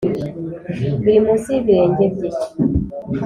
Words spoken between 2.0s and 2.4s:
bye.